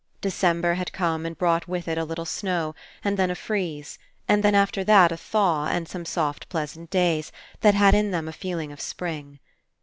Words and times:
December 0.19 0.73
had 0.73 0.91
come 0.91 1.27
and 1.27 1.37
brought 1.37 1.67
with 1.67 1.87
it 1.87 1.95
a 1.95 2.03
httle 2.03 2.25
snow 2.25 2.73
and 3.03 3.17
then 3.17 3.29
a 3.29 3.35
freeze 3.35 3.99
and 4.27 4.43
after 4.45 4.83
that 4.83 5.11
a 5.11 5.15
thaw 5.15 5.67
and 5.67 5.87
some 5.87 6.05
soft 6.05 6.49
pleasant 6.49 6.89
days 6.89 7.31
that 7.59 7.75
had 7.75 7.93
in 7.93 8.09
them 8.09 8.27
a 8.27 8.33
feeling 8.33 8.71
of 8.71 8.81
spring. 8.81 9.37